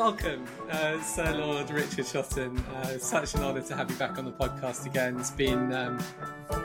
[0.00, 2.58] welcome, uh, Sir Lord Richard Shotton.
[2.58, 5.20] Uh, such an honour to have you back on the podcast again.
[5.20, 6.02] It's been um,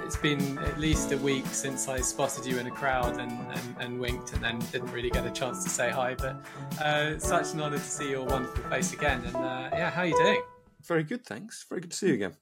[0.06, 3.76] it's been at least a week since I spotted you in a crowd and, and,
[3.82, 6.16] and winked, and then didn't really get a chance to say hi.
[6.16, 6.46] But
[6.82, 9.22] uh, such an honour to see your wonderful face again.
[9.26, 10.42] And uh, yeah, how are you doing?
[10.86, 11.66] Very good, thanks.
[11.68, 12.38] Very good to see you again.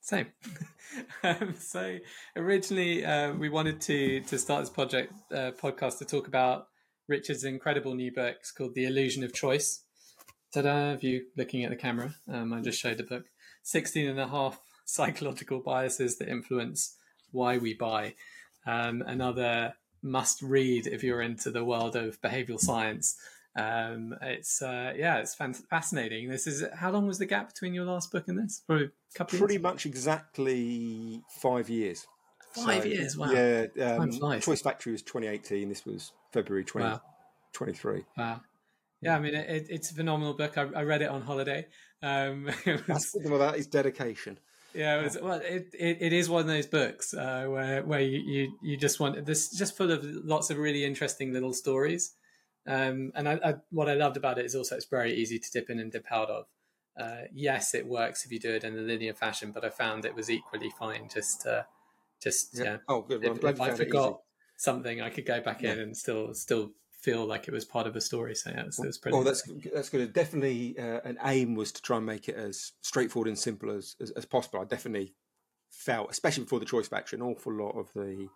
[0.00, 0.28] Same.
[1.22, 1.98] um, so
[2.34, 6.68] originally, uh, we wanted to to start this project uh, podcast to talk about
[7.08, 9.84] Richard's incredible new book called The Illusion of Choice.
[10.52, 13.24] Ta-da, you looking at the camera, um, I just showed the book.
[13.62, 16.96] 16 and a half psychological biases that influence
[17.30, 18.14] why we buy.
[18.66, 23.16] Um, another must read if you're into the world of behavioral science.
[23.56, 26.28] Um, it's uh, yeah, it's fascinating.
[26.28, 28.62] This is how long was the gap between your last book and this?
[28.66, 29.38] Probably a couple.
[29.38, 29.62] Pretty years?
[29.62, 32.06] much exactly five years.
[32.52, 33.16] Five so, years.
[33.16, 33.30] Wow.
[33.30, 33.96] Yeah.
[33.96, 35.68] Um, Choice Factory was 2018.
[35.68, 37.92] This was February 2023.
[37.94, 38.04] Wow.
[38.16, 38.40] wow.
[39.02, 40.58] Yeah, I mean, it, it's a phenomenal book.
[40.58, 41.66] I, I, read it on holiday.
[42.02, 44.38] Um, was, That's the thing about his dedication.
[44.74, 48.00] Yeah, it was, well, it, it, it is one of those books uh, where where
[48.00, 52.14] you, you, you just want this just full of lots of really interesting little stories.
[52.66, 55.50] Um, and I, I, what I loved about it is also it's very easy to
[55.50, 56.44] dip in and dip out of.
[56.98, 60.04] Uh, yes, it works if you do it in a linear fashion, but I found
[60.04, 61.62] it was equally fine just uh,
[62.22, 62.78] just yeah.
[62.88, 63.22] Oh, good.
[63.22, 64.20] Well, if, if I forgot
[64.56, 65.72] something, I could go back yeah.
[65.72, 66.72] in and still still
[67.02, 68.34] feel like it was part of a story.
[68.34, 69.16] So yeah, it was, it was pretty.
[69.16, 70.12] Oh, that's that's good.
[70.12, 73.96] Definitely, uh, an aim was to try and make it as straightforward and simple as,
[74.00, 74.60] as, as possible.
[74.60, 75.14] I definitely
[75.70, 78.28] felt, especially before the Choice Factory, an awful lot of the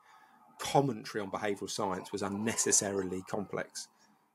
[0.58, 3.88] commentary on behavioural science was unnecessarily complex.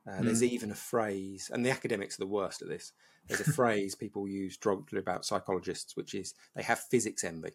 [0.07, 0.25] Uh, mm.
[0.25, 2.91] There's even a phrase, and the academics are the worst at this.
[3.27, 7.51] There's a phrase people use derogatory about psychologists, which is they have physics envy.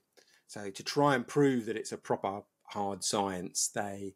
[0.47, 4.15] So to try and prove that it's a proper hard science, they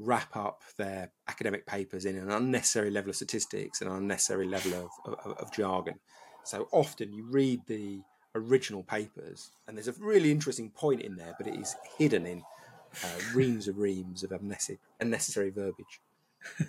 [0.00, 4.72] wrap up their academic papers in an unnecessary level of statistics and an unnecessary level
[4.74, 5.98] of, of, of jargon.
[6.44, 8.00] So often you read the
[8.34, 12.42] original papers, and there's a really interesting point in there, but it is hidden in
[13.04, 16.00] uh, reams and reams of unnecessary, unnecessary verbiage.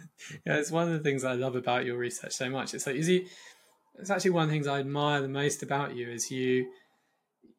[0.45, 2.73] yeah, it's one of the things I love about your research so much.
[2.73, 3.25] It's like, is you,
[3.97, 6.69] it's actually one of the things I admire the most about you is you,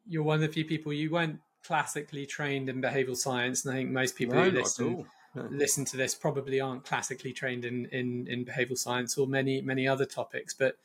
[0.07, 3.79] you're one of the few people you weren't classically trained in behavioral science, and I
[3.79, 5.57] think most people no, who listen Hmm.
[5.57, 9.89] listen to this probably aren't classically trained in, in, in behavioral science or many, many
[9.89, 10.77] other topics, but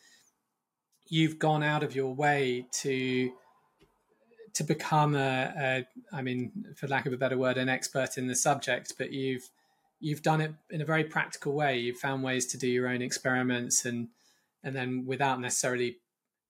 [1.10, 3.32] you've gone out of your way to
[4.54, 8.28] to become a, a I mean, for lack of a better word, an expert in
[8.28, 9.50] the subject, but you've
[10.00, 11.78] you've done it in a very practical way.
[11.78, 14.08] You've found ways to do your own experiments and
[14.64, 15.98] and then without necessarily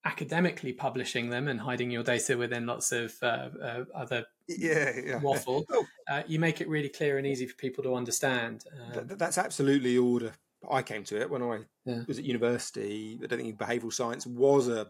[0.06, 5.20] academically publishing them and hiding your data within lots of uh, uh, other yeah, yeah.
[5.20, 5.86] waffle, oh.
[6.10, 8.64] uh, you make it really clear and easy for people to understand.
[8.96, 10.32] Um, that's absolutely order.
[10.70, 12.04] I came to it when I yeah.
[12.08, 13.20] was at university.
[13.24, 14.88] I don't think behavioural science was a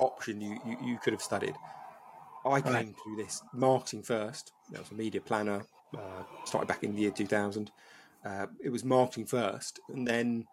[0.00, 1.54] option you, you, you could have studied.
[2.46, 2.94] I came right.
[3.04, 4.52] to this marketing first.
[4.74, 5.62] I was a media planner.
[5.96, 7.70] Uh, started back in the year 2000.
[8.24, 10.46] Uh, it was marketing first, and then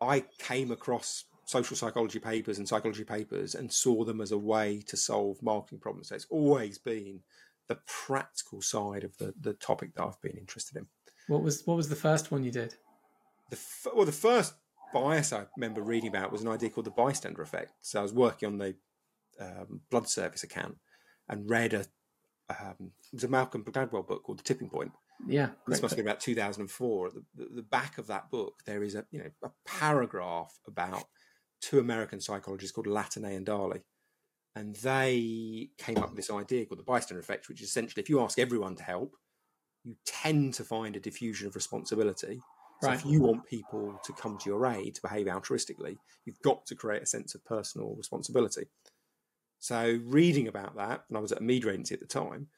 [0.00, 4.82] I came across social psychology papers and psychology papers and saw them as a way
[4.88, 6.08] to solve marketing problems.
[6.08, 7.20] So it's always been
[7.68, 10.86] the practical side of the, the topic that I've been interested in.
[11.28, 12.74] What was what was the first one you did?
[13.50, 13.58] The
[13.94, 14.54] well, the first
[14.92, 17.72] bias I remember reading about was an idea called the bystander effect.
[17.80, 18.74] So I was working on the
[19.40, 20.76] um, blood service account
[21.28, 21.86] and read a
[22.48, 24.92] um, it was a Malcolm Gladwell book called The Tipping Point.
[25.26, 27.06] Yeah, this must be about 2004.
[27.06, 30.52] At the, the, the back of that book, there is a you know a paragraph
[30.66, 31.04] about
[31.60, 33.82] two American psychologists called Latané and Darley.
[34.54, 38.08] And they came up with this idea called the bystander effect, which is essentially if
[38.08, 39.14] you ask everyone to help,
[39.84, 42.40] you tend to find a diffusion of responsibility.
[42.82, 42.98] So right.
[42.98, 46.74] if you want people to come to your aid to behave altruistically, you've got to
[46.74, 48.66] create a sense of personal responsibility.
[49.58, 52.48] So reading about that, and I was at a media agency at the time,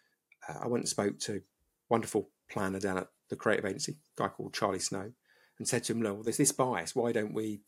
[0.48, 1.42] uh, I went and spoke to
[1.88, 5.12] wonderful planner down at the creative agency, a guy called Charlie Snow,
[5.58, 6.94] and said to him, "No, there's this bias.
[6.94, 7.60] Why don't we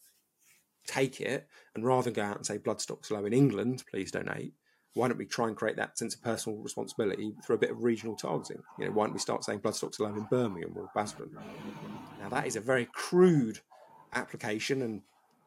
[0.91, 4.11] take it and rather than go out and say blood stock's low in England, please
[4.11, 4.55] donate,
[4.95, 7.85] why don't we try and create that sense of personal responsibility through a bit of
[7.85, 8.63] regional targeting?
[8.79, 11.31] You know, why don't we start saying blood stock's low in Birmingham or Basildon?
[12.21, 13.61] Now that is a very crude
[14.13, 15.03] application and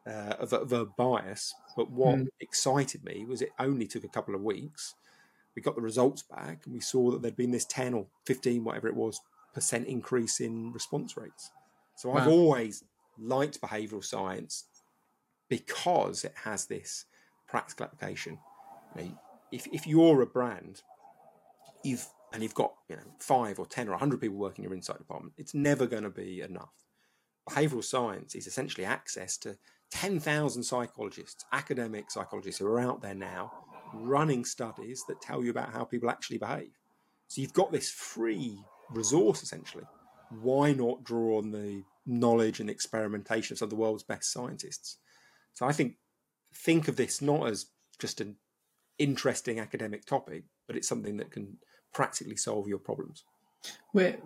[0.06, 2.28] uh, of, of, a bias, but what mm.
[2.40, 4.94] excited me was it only took a couple of weeks.
[5.56, 8.64] We got the results back and we saw that there'd been this 10 or 15,
[8.64, 9.20] whatever it was,
[9.54, 11.50] percent increase in response rates.
[11.96, 12.16] So wow.
[12.16, 12.84] I've always
[13.18, 14.64] liked behavioural science
[15.48, 17.06] because it has this
[17.48, 18.38] practical application.
[18.96, 19.18] You know,
[19.52, 20.82] if if you're a brand,
[21.82, 24.76] you've and you've got you know five or ten or hundred people working in your
[24.76, 26.72] insight department, it's never going to be enough.
[27.48, 29.58] Behavioral science is essentially access to
[29.90, 33.52] 10,000 psychologists, academic psychologists who are out there now
[33.92, 36.72] running studies that tell you about how people actually behave.
[37.28, 38.58] So you've got this free
[38.90, 39.84] resource essentially.
[40.40, 44.98] Why not draw on the knowledge and experimentation of some of the world's best scientists?
[45.54, 45.96] So I think
[46.54, 47.66] think of this not as
[47.98, 48.36] just an
[48.98, 51.58] interesting academic topic, but it's something that can
[51.92, 53.24] practically solve your problems.
[53.92, 54.18] Where,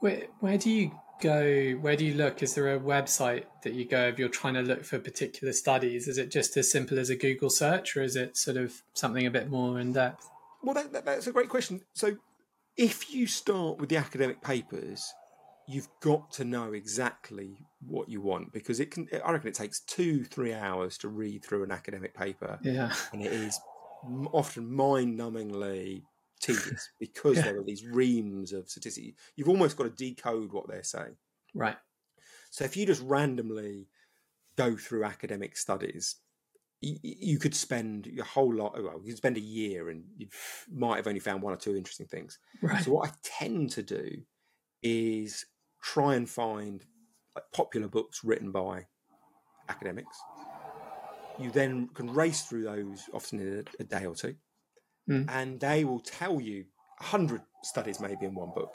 [0.00, 1.72] where, where do you go?
[1.72, 2.42] Where do you look?
[2.42, 6.08] Is there a website that you go if you're trying to look for particular studies?
[6.08, 9.26] Is it just as simple as a Google search, or is it sort of something
[9.26, 10.28] a bit more in depth?
[10.62, 11.82] Well, that, that, that's a great question.
[11.92, 12.16] So,
[12.76, 15.12] if you start with the academic papers,
[15.66, 19.08] you've got to know exactly what you want because it can.
[19.24, 22.58] I reckon it takes two, three hours to read through an academic paper.
[22.62, 23.58] Yeah, and it is
[24.32, 26.02] often mind-numbingly
[26.40, 27.42] tedious because yeah.
[27.42, 29.16] there are these reams of statistics.
[29.36, 31.16] You've almost got to decode what they're saying.
[31.54, 31.76] Right.
[32.50, 33.88] So if you just randomly
[34.56, 36.16] go through academic studies,
[36.80, 38.74] you, you could spend your whole lot.
[38.76, 40.28] Oh, well, you could spend a year, and you
[40.70, 42.38] might have only found one or two interesting things.
[42.60, 42.82] Right.
[42.82, 44.22] So what I tend to do
[44.82, 45.46] is
[45.84, 46.84] try and find
[47.36, 48.86] like, popular books written by
[49.68, 50.16] academics.
[51.38, 54.34] You then can race through those often in a, a day or two
[55.08, 55.26] mm.
[55.28, 56.64] and they will tell you
[57.00, 58.74] a hundred studies maybe in one book.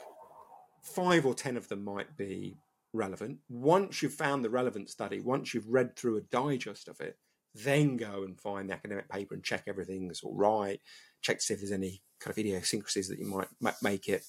[0.82, 2.56] Five or ten of them might be
[2.92, 3.38] relevant.
[3.48, 7.16] Once you've found the relevant study, once you've read through a digest of it,
[7.54, 10.80] then go and find the academic paper and check everything's all right.
[11.22, 14.24] Check to see if there's any kind of idiosyncrasies that you might make it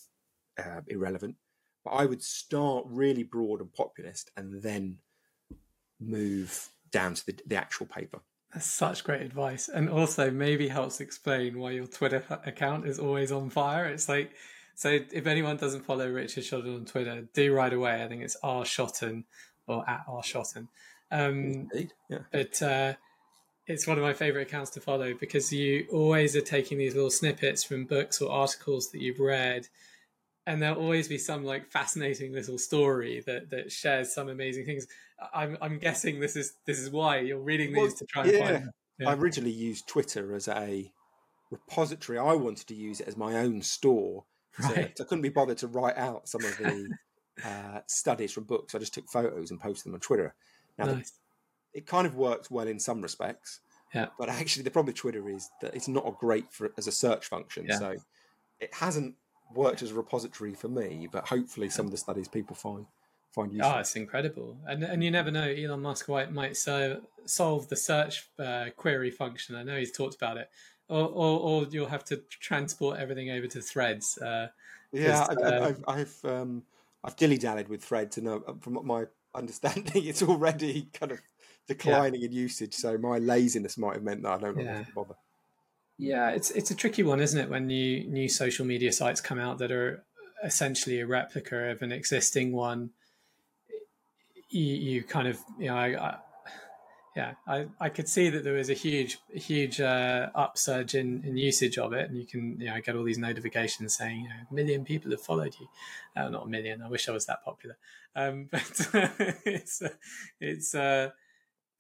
[0.60, 1.36] uh, irrelevant.
[1.84, 4.98] But I would start really broad and populist and then
[6.00, 8.20] move down to the, the actual paper.
[8.54, 9.70] That's such great advice.
[9.70, 13.86] And also maybe helps explain why your Twitter account is always on fire.
[13.86, 14.32] It's like,
[14.76, 18.04] so if anyone doesn't follow Richard Shotton on Twitter, do right away.
[18.04, 19.24] I think it's R Shotton
[19.68, 20.68] or at R Shotton.
[21.12, 21.70] Um,
[22.10, 22.20] yeah.
[22.32, 22.94] But uh,
[23.68, 27.12] it's one of my favorite accounts to follow because you always are taking these little
[27.12, 29.68] snippets from books or articles that you've read
[30.48, 34.88] and there'll always be some like fascinating little story that that shares some amazing things.
[35.34, 38.32] I'm I'm guessing this is this is why you're reading these well, to try and
[38.32, 38.46] yeah.
[38.46, 38.70] find.
[39.00, 39.10] Yeah.
[39.10, 40.92] I originally used Twitter as a
[41.50, 42.18] repository.
[42.18, 44.26] I wanted to use it as my own store.
[44.60, 44.92] Right.
[44.98, 46.90] So I couldn't be bothered to write out some of the
[47.46, 48.76] uh, studies from books.
[48.76, 50.36] I just took photos and posted them on Twitter.
[50.78, 51.12] Now, nice.
[51.74, 53.62] the, it kind of works well in some respects.
[53.94, 54.08] Yeah.
[54.18, 56.92] But actually, the problem with Twitter is that it's not a great for as a
[56.92, 57.66] search function.
[57.68, 57.80] Yeah.
[57.80, 57.96] So
[58.60, 59.16] it hasn't
[59.56, 62.86] worked as a repository for me, but hopefully some of the studies people find
[63.32, 63.72] find useful.
[63.76, 65.48] Oh, it's incredible, and and you never know.
[65.48, 69.56] Elon Musk might might so, solve the search uh, query function.
[69.56, 70.50] I know he's talked about it,
[70.90, 74.18] or, or, or you'll have to transport everything over to Threads.
[74.18, 74.48] Uh,
[74.92, 76.64] yeah, I, uh, I've I've, um,
[77.04, 81.22] I've dilly dallied with Threads, and uh, from my understanding, it's already kind of
[81.68, 82.28] declining yeah.
[82.28, 82.74] in usage.
[82.74, 84.74] So my laziness might have meant that I don't yeah.
[84.74, 85.16] want to bother.
[86.02, 87.48] Yeah, it's it's a tricky one, isn't it?
[87.48, 90.04] When new new social media sites come out that are
[90.44, 92.90] essentially a replica of an existing one,
[94.50, 96.18] you, you kind of you know, I, I,
[97.16, 101.38] yeah, I, I could see that there was a huge huge uh, upsurge in, in
[101.38, 104.36] usage of it, and you can you know get all these notifications saying you know,
[104.50, 105.68] a million people have followed you.
[106.16, 106.82] Uh, not a million.
[106.82, 107.78] I wish I was that popular.
[108.16, 108.90] Um, but
[109.46, 109.84] it's
[110.40, 111.12] it's uh,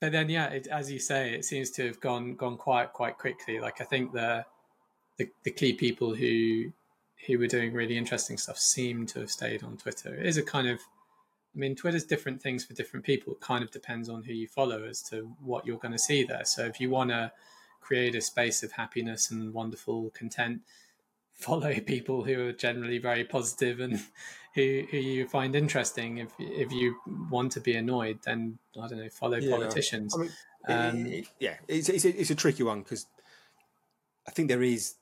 [0.01, 3.17] but then yeah, it, as you say, it seems to have gone gone quite quite
[3.17, 3.59] quickly.
[3.59, 4.45] Like I think the
[5.17, 6.73] the, the key people who
[7.27, 10.13] who were doing really interesting stuff seem to have stayed on Twitter.
[10.13, 10.79] It is a kind of
[11.55, 13.33] I mean, Twitter's different things for different people.
[13.33, 16.23] It kind of depends on who you follow as to what you're going to see
[16.23, 16.45] there.
[16.45, 17.31] So if you want to
[17.81, 20.61] create a space of happiness and wonderful content,
[21.33, 23.99] follow people who are generally very positive and
[24.53, 26.17] who, who you find interesting.
[26.17, 26.95] If if you
[27.29, 29.55] want to be annoyed, then I don't know, follow yeah.
[29.55, 30.15] politicians.
[30.15, 30.31] I mean,
[30.67, 33.07] um, it, yeah, it's, it's, a, it's a tricky one because
[34.27, 34.95] I think there is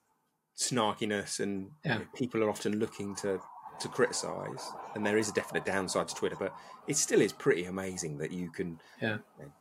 [0.57, 1.93] snarkiness and yeah.
[1.93, 3.39] you know, people are often looking to
[3.79, 6.53] to criticize and there is a definite downside to twitter but
[6.85, 9.19] it still is pretty amazing that you can yeah.
[9.39, 9.51] you know,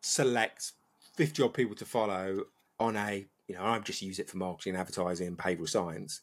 [0.00, 0.72] select
[1.14, 2.42] 50 odd people to follow
[2.80, 6.22] on a you know i've just use it for marketing advertising and behavioral science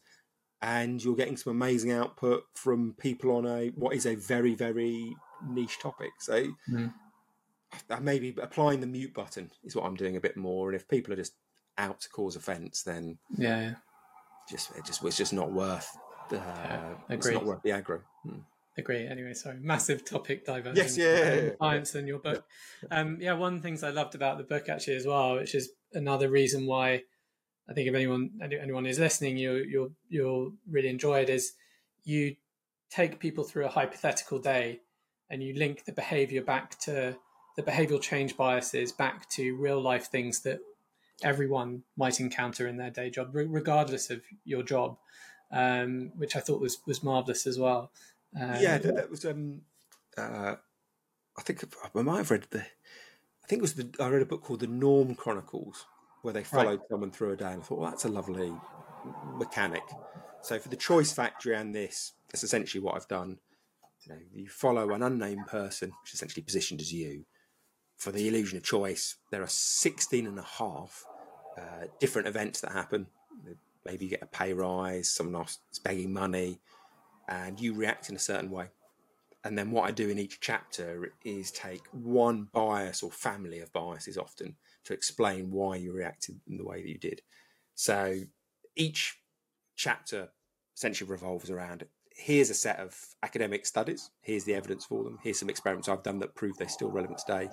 [0.66, 5.16] and you're getting some amazing output from people on a what is a very very
[5.48, 6.10] niche topic.
[6.20, 6.92] So mm.
[8.02, 10.68] maybe applying the mute button is what I'm doing a bit more.
[10.68, 11.36] And if people are just
[11.78, 13.74] out to cause offence, then yeah, yeah.
[14.50, 15.96] just it just it's just not worth.
[16.32, 18.02] Uh, yeah, it's not worth the aggro.
[18.24, 18.40] Hmm.
[18.78, 19.08] Agree.
[19.08, 20.76] Anyway, sorry, massive topic diversion.
[20.76, 22.44] Yes, yeah, yeah, yeah, science and your book.
[22.90, 25.54] Um, yeah, one of the things I loved about the book actually as well, which
[25.54, 27.04] is another reason why
[27.70, 31.30] I think if anyone anyone is listening, you you'll you'll really enjoy it.
[31.30, 31.54] Is
[32.04, 32.36] you
[32.90, 34.82] take people through a hypothetical day
[35.30, 37.18] and you link the behavior back to
[37.56, 40.60] the behavioral change biases back to real life things that
[41.24, 44.98] everyone might encounter in their day job, regardless of your job,
[45.52, 47.92] um, which I thought was was marvelous as well.
[48.40, 49.26] Um, yeah, that, that was.
[49.26, 49.62] Um,
[50.18, 50.56] uh,
[51.38, 52.60] I think I might have read the.
[52.60, 53.90] I think it was the.
[54.00, 55.86] I read a book called The Norm Chronicles,
[56.26, 56.90] where they followed right.
[56.90, 58.52] someone through a day, and I thought, well, that's a lovely
[59.36, 59.84] mechanic.
[60.42, 63.38] So for the Choice Factory and this, that's essentially what I've done.
[64.02, 67.26] You, know, you follow an unnamed person, which is essentially positioned as you.
[67.98, 71.06] For the illusion of choice, there are 16 and a half
[71.58, 73.06] uh, different events that happen.
[73.86, 76.60] Maybe you get a pay rise, someone else is begging money,
[77.30, 78.70] and you react in a certain way.
[79.44, 83.72] And then what I do in each chapter is take one bias or family of
[83.72, 84.56] biases often
[84.86, 87.22] to explain why you reacted in the way that you did.
[87.76, 88.22] So
[88.76, 89.20] each
[89.76, 90.30] chapter
[90.76, 95.40] essentially revolves around here's a set of academic studies, here's the evidence for them, here's
[95.40, 97.50] some experiments I've done that prove they're still relevant today.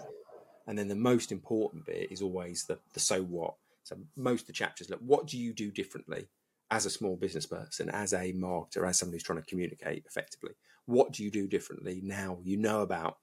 [0.66, 3.54] And then the most important bit is always the, the so what.
[3.82, 6.28] So most of the chapters look, what do you do differently
[6.70, 10.52] as a small business person, as a marketer, as somebody who's trying to communicate effectively?
[10.86, 13.16] What do you do differently now you know about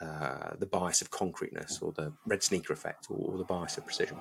[0.00, 3.84] uh, the bias of concreteness or the red sneaker effect or, or the bias of
[3.84, 4.18] precision?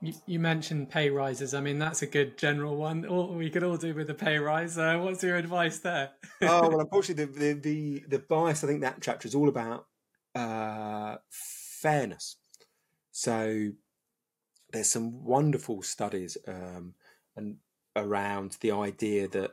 [0.00, 1.54] You, you, mentioned pay rises.
[1.54, 3.04] I mean, that's a good general one.
[3.04, 4.78] Or we could all do with a pay rise.
[4.78, 6.10] Uh, what's your advice there?
[6.42, 8.64] oh well, unfortunately, the, the, the the bias.
[8.64, 9.86] I think that chapter is all about
[10.34, 12.36] uh, fairness.
[13.12, 13.70] So
[14.72, 16.94] there's some wonderful studies um,
[17.36, 17.56] and
[17.94, 19.50] around the idea that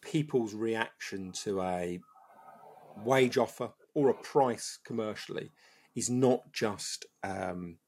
[0.00, 2.00] people's reaction to a
[3.04, 5.50] wage offer or a price commercially
[5.94, 7.78] is not just um,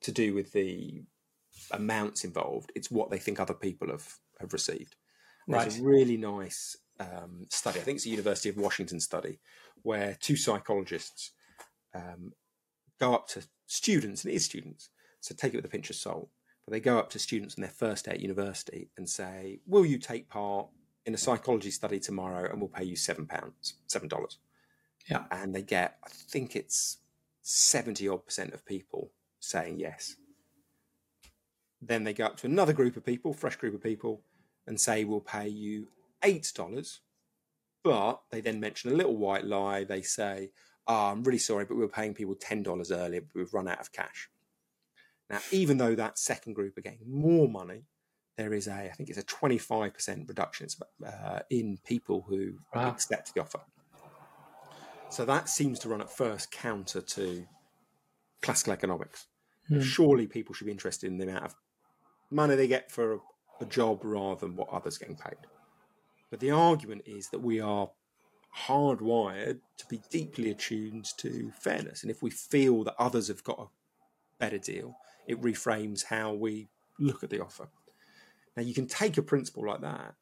[0.00, 1.04] to do with the
[1.70, 4.08] amounts involved; it's what they think other people have
[4.40, 4.96] have received.
[5.46, 5.62] Right.
[5.62, 7.80] There's a really nice um, study.
[7.80, 9.40] I think it's a University of Washington study
[9.82, 11.32] where two psychologists
[11.94, 12.32] um,
[12.98, 14.88] go up to students, and it is students,
[15.20, 16.30] so take it with a pinch of salt.
[16.64, 19.84] But they go up to students on their first day at university and say, "Will
[19.84, 20.68] you take part
[21.04, 22.50] in a psychology study tomorrow?
[22.50, 24.38] And we'll pay you seven pounds, seven dollars."
[25.10, 26.98] Yeah, and they get, I think it's
[27.42, 29.10] seventy odd percent of people
[29.40, 30.16] saying yes.
[31.80, 34.22] Then they go up to another group of people, fresh group of people,
[34.66, 35.88] and say, "We'll pay you
[36.22, 37.00] eight dollars."
[37.84, 39.84] But they then mention a little white lie.
[39.84, 40.50] They say,
[40.88, 43.80] oh, I'm really sorry, but we were paying people $10 earlier, but we've run out
[43.80, 44.30] of cash.
[45.30, 47.84] Now, even though that second group are getting more money,
[48.38, 50.68] there is a, I think it's a 25% reduction
[51.06, 52.88] uh, in people who wow.
[52.88, 53.60] accept the offer.
[55.10, 57.46] So that seems to run at first counter to
[58.42, 59.26] classical economics.
[59.68, 59.80] Hmm.
[59.80, 61.54] Surely people should be interested in the amount of
[62.30, 63.18] money they get for a,
[63.60, 65.36] a job rather than what others are getting paid.
[66.30, 67.90] But the argument is that we are
[68.66, 72.02] hardwired to be deeply attuned to fairness.
[72.02, 73.66] And if we feel that others have got a
[74.38, 74.96] better deal,
[75.26, 77.68] it reframes how we look at the offer.
[78.56, 80.14] Now, you can take a principle like that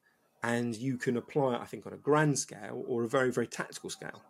[0.42, 3.46] and you can apply it, I think, on a grand scale or a very, very
[3.46, 4.22] tactical scale.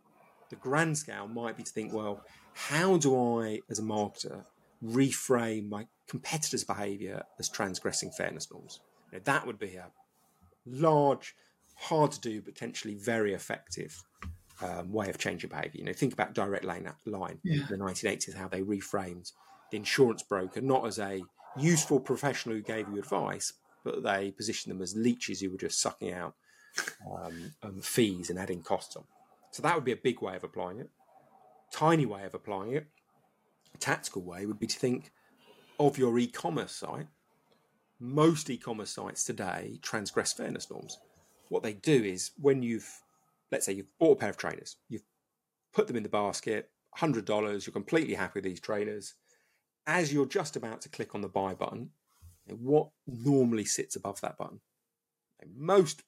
[0.51, 2.23] The grand scale might be to think, well,
[2.55, 4.45] how do I, as a marketer,
[4.85, 8.81] reframe my competitors' behavior as transgressing fairness norms?
[9.13, 9.87] You know, that would be a
[10.65, 11.35] large
[11.77, 14.03] hard to do, potentially very effective
[14.63, 15.79] um, way of changing behaviour.
[15.79, 17.63] You know, think about direct line, line yeah.
[17.63, 19.33] in the 1980s, how they reframed
[19.71, 21.23] the insurance broker not as a
[21.59, 23.53] useful professional who gave you advice,
[23.85, 26.35] but they positioned them as leeches who were just sucking out
[27.11, 29.05] um, um, fees and adding costs on.
[29.57, 30.91] So that would be a big way of applying it.
[31.73, 32.89] Tiny way of applying it,
[33.75, 35.13] a tactical way would be to think
[35.81, 37.07] of your e-commerce site.
[37.99, 40.99] Most e-commerce sites today transgress fairness norms
[41.49, 43.03] what they do is when you've,
[43.51, 45.05] let's say you've bought a pair of trainers, you've
[45.73, 49.15] put them in the basket, $100, you're completely happy with these trainers.
[49.87, 51.91] As you're just about to click on the buy button,
[52.47, 54.61] what normally sits above that button?
[55.57, 56.03] Most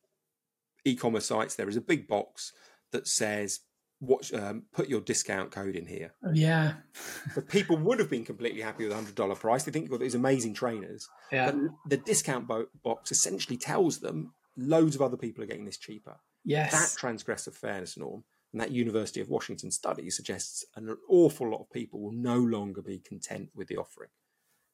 [0.85, 2.53] e-commerce sites, there is a big box
[2.93, 3.61] that says
[4.01, 6.15] what um, put your discount code in here.
[6.25, 6.75] Oh, yeah.
[7.35, 9.65] but people would have been completely happy with a hundred dollar price.
[9.65, 11.09] They think you've got these amazing trainers.
[11.33, 11.51] Yeah.
[11.51, 15.79] But the discount bo- box essentially tells them loads of other people are getting this
[15.79, 16.17] cheaper.
[16.45, 16.73] Yes.
[16.73, 21.71] That transgressive fairness norm and that University of Washington study suggests an awful lot of
[21.71, 24.11] people will no longer be content with the offering.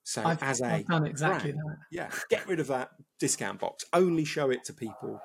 [0.04, 1.76] So I've, as a I've done exactly brand, that.
[1.90, 3.84] Yeah, get rid of that discount box.
[3.92, 5.20] Only show it to people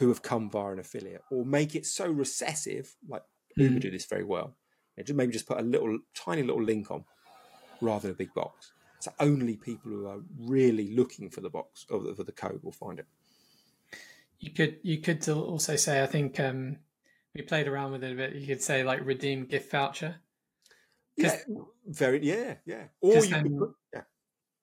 [0.00, 3.22] who have come via an affiliate, or make it so recessive, like
[3.56, 3.80] Uber mm.
[3.80, 4.56] do this very well.
[4.98, 7.04] just maybe just put a little tiny little link on
[7.80, 8.72] rather than a big box.
[8.98, 12.72] So only people who are really looking for the box or for the code will
[12.72, 13.06] find it
[14.40, 16.78] you could you could also say I think um,
[17.34, 18.34] we played around with it a bit.
[18.34, 20.16] You could say like redeem gift voucher.
[21.16, 21.36] Yeah,
[21.86, 22.24] very.
[22.24, 22.84] Yeah, yeah.
[23.02, 24.02] Or you then, put, yeah,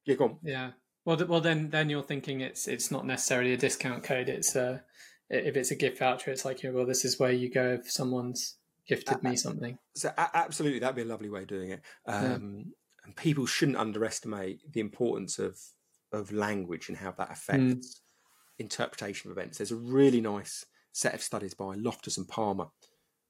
[0.06, 0.16] yeah.
[0.16, 0.38] Go on.
[0.44, 0.72] Yeah.
[1.06, 4.28] Well, well, then, then you're thinking it's it's not necessarily a discount code.
[4.28, 4.84] It's a
[5.30, 8.58] if it's a gift voucher, it's like, well, this is where you go if someone's
[8.88, 9.78] gifted me something.
[9.96, 11.82] So absolutely, that'd be a lovely way of doing it.
[12.06, 12.74] Um, yeah.
[13.06, 15.60] And people shouldn't underestimate the importance of
[16.14, 17.84] of language and how that affects mm.
[18.60, 19.58] interpretation of events.
[19.58, 22.68] There's a really nice set of studies by Loftus and Palmer,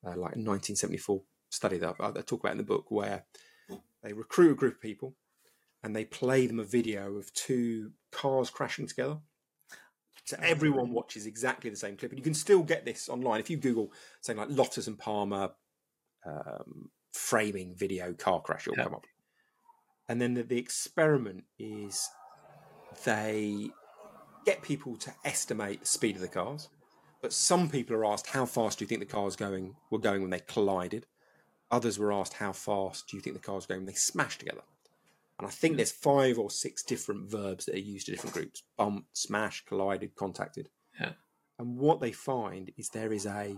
[0.06, 3.26] uh, like a 1974 study that I, I talk about in the book, where
[4.04, 5.16] they recruit a group of people
[5.84, 9.18] and they play them a video of two cars crashing together
[10.28, 13.50] so everyone watches exactly the same clip, and you can still get this online if
[13.50, 15.52] you Google something like Loftus and Palmer
[16.26, 18.68] um, framing video car crash.
[18.68, 18.84] It'll yeah.
[18.84, 19.06] come up.
[20.10, 22.10] And then the, the experiment is
[23.06, 23.70] they
[24.46, 26.68] get people to estimate the speed of the cars,
[27.22, 30.22] but some people are asked how fast do you think the cars going were going
[30.22, 31.06] when they collided.
[31.72, 34.64] Others were asked how fast do you think the cars going when they smashed together.
[35.40, 35.78] And I think hmm.
[35.78, 40.16] there's five or six different verbs that are used to different groups bumped, smashed, collided,
[40.16, 40.70] contacted.
[41.00, 41.12] Yeah.
[41.60, 43.58] And what they find is there is a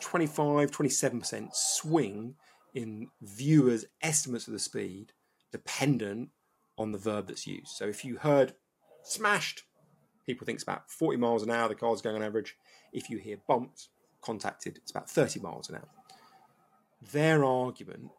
[0.00, 2.34] 25, 27% swing
[2.74, 5.12] in viewers' estimates of the speed
[5.52, 6.30] dependent
[6.76, 7.68] on the verb that's used.
[7.68, 8.54] So if you heard
[9.04, 9.62] smashed,
[10.26, 12.56] people think it's about 40 miles an hour, the car's going on average.
[12.92, 13.88] If you hear bumped,
[14.20, 15.88] contacted, it's about 30 miles an hour.
[17.12, 18.10] Their argument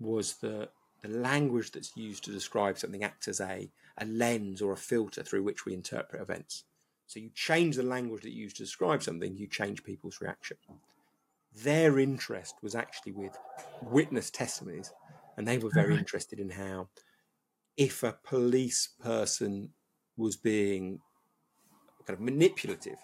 [0.00, 0.70] was that
[1.02, 5.22] the language that's used to describe something acts as a, a lens or a filter
[5.22, 6.64] through which we interpret events.
[7.06, 10.58] So you change the language that you use to describe something, you change people's reaction.
[11.62, 13.36] Their interest was actually with
[13.82, 14.92] witness testimonies,
[15.36, 16.00] and they were very uh-huh.
[16.00, 16.88] interested in how,
[17.76, 19.70] if a police person
[20.16, 21.00] was being
[22.06, 22.98] kind of manipulative,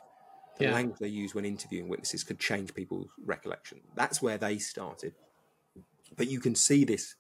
[0.58, 0.72] the yeah.
[0.72, 3.80] language they use when interviewing witnesses could change people's recollection.
[3.94, 5.14] That's where they started.
[6.16, 7.14] But you can see this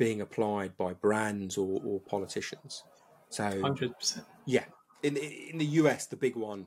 [0.00, 2.82] being applied by brands or, or politicians.
[3.28, 4.26] So, hundred percent.
[4.46, 4.64] Yeah,
[5.02, 6.66] in in the US, the big one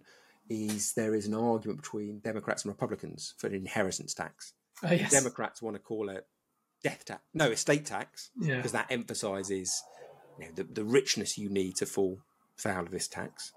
[0.49, 4.53] is there is an argument between Democrats and Republicans for an inheritance tax.
[4.83, 5.11] Oh, yes.
[5.11, 6.27] Democrats want to call it
[6.83, 8.81] death tax, no estate tax, because yeah.
[8.81, 9.81] that emphasises
[10.39, 12.19] you know, the, the richness you need to fall
[12.55, 13.51] foul of this tax.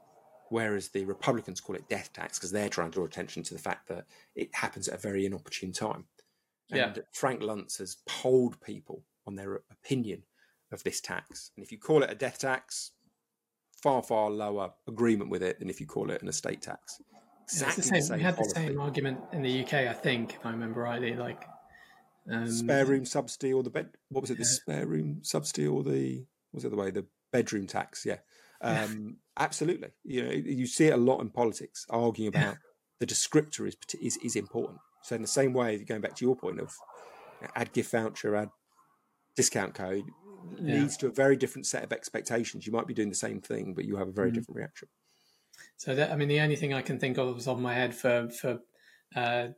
[0.49, 3.61] Whereas the Republicans call it death tax because they're trying to draw attention to the
[3.61, 6.05] fact that it happens at a very inopportune time.
[6.71, 7.03] And yeah.
[7.13, 10.23] Frank Luntz has polled people on their opinion
[10.73, 11.51] of this tax.
[11.57, 12.93] And if you call it a death tax,
[13.83, 17.01] far, far lower agreement with it than if you call it an estate tax.
[17.45, 18.09] Exactly yeah, the same.
[18.09, 18.55] The we had policy.
[18.55, 21.15] the same argument in the UK, I think, if I remember rightly.
[21.15, 21.45] Like
[22.31, 23.91] um, spare room subsidy or the bed.
[24.09, 24.39] What was it?
[24.39, 28.05] The spare room subsidy or the what was it the way the bedroom tax?
[28.05, 28.19] Yeah,
[28.61, 29.91] um, absolutely.
[30.05, 32.55] You know, you see it a lot in politics, arguing about yeah.
[32.99, 34.81] the descriptor is, is is important.
[35.03, 36.75] So in the same way, going back to your point of
[37.55, 38.51] add gift voucher, add
[39.37, 40.05] discount code
[40.61, 40.77] yeah.
[40.77, 42.67] leads to a very different set of expectations.
[42.67, 44.39] You might be doing the same thing, but you have a very mm-hmm.
[44.39, 44.89] different reaction.
[45.77, 47.95] So that I mean, the only thing I can think of is on my head
[47.95, 48.61] for for
[49.15, 49.49] uh,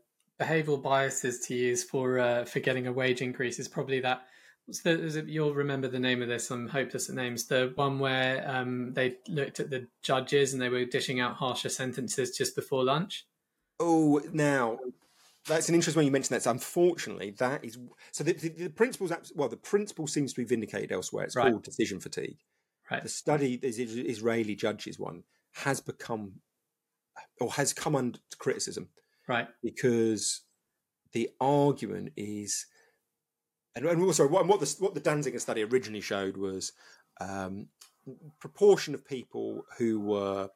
[0.40, 4.22] behavioural biases to use for uh, for getting a wage increase is probably that.
[4.66, 6.50] What's the, it, you'll remember the name of this.
[6.50, 7.46] I'm hopeless at names.
[7.46, 11.70] The one where um, they looked at the judges and they were dishing out harsher
[11.70, 13.26] sentences just before lunch.
[13.80, 14.78] Oh, now
[15.48, 16.42] that's an interesting when you mention that.
[16.42, 17.78] So unfortunately, that is
[18.12, 21.24] so the, the, the principle's well, the principle seems to be vindicated elsewhere.
[21.24, 21.50] It's right.
[21.50, 22.38] called decision fatigue.
[22.90, 23.02] Right.
[23.02, 26.40] The study, the Israeli judges one, has become
[27.40, 28.88] or has come under criticism,
[29.26, 29.48] right?
[29.62, 30.42] Because
[31.12, 32.66] the argument is,
[33.74, 36.72] and, and also what, what the what the Danziger study originally showed was
[37.20, 37.68] um,
[38.40, 40.48] proportion of people who were,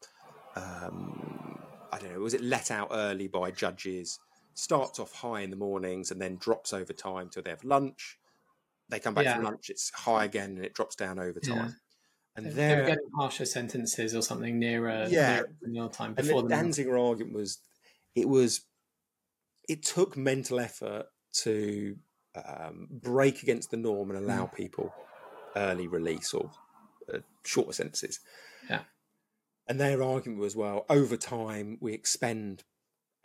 [0.57, 1.59] um,
[1.93, 4.19] I don't know, was it let out early by judges?
[4.55, 8.19] Starts off high in the mornings and then drops over time till they have lunch.
[8.88, 9.37] They come back yeah.
[9.37, 11.57] from lunch, it's high again and it drops down over time.
[11.57, 11.71] Yeah.
[12.35, 15.43] And they, they were getting harsher sentences or something nearer, yeah.
[15.62, 17.59] nearer time before and the Danziger argument was
[18.15, 18.62] it was
[19.69, 21.97] it took mental effort to
[22.35, 24.55] um, break against the norm and allow mm.
[24.55, 24.93] people
[25.57, 26.51] early release or
[27.12, 28.21] uh, shorter sentences.
[28.69, 28.83] Yeah.
[29.69, 32.65] And their argument was well, over time we expend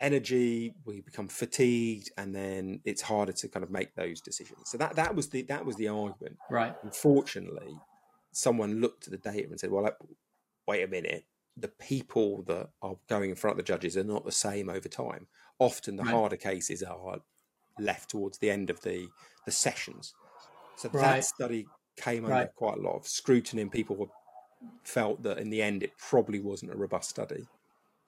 [0.00, 4.62] energy, we become fatigued, and then it's harder to kind of make those decisions.
[4.66, 6.36] So that that was the that was the argument.
[6.50, 6.74] Right.
[6.82, 7.76] Unfortunately,
[8.32, 9.90] someone looked at the data and said, "Well,
[10.66, 11.24] wait a minute.
[11.56, 14.88] The people that are going in front of the judges are not the same over
[14.88, 15.26] time.
[15.58, 16.14] Often, the right.
[16.14, 17.18] harder cases are
[17.78, 19.08] left towards the end of the
[19.44, 20.14] the sessions.
[20.76, 21.16] So right.
[21.16, 22.54] that study came under right.
[22.54, 24.06] quite a lot of scrutiny, and people were,
[24.84, 27.46] felt that in the end, it probably wasn't a robust study.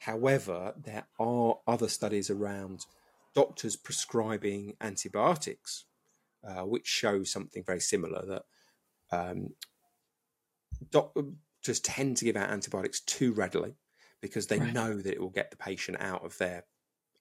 [0.00, 2.86] However, there are other studies around
[3.34, 5.84] doctors prescribing antibiotics
[6.46, 8.42] uh, which show something very similar that
[9.12, 9.50] um,
[10.90, 13.74] doctors tend to give out antibiotics too readily
[14.22, 14.72] because they right.
[14.72, 16.64] know that it will get the patient out of their